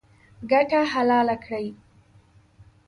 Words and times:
ګټه 0.51 0.81
حلاله 0.93 1.35
کړئ 1.43 1.67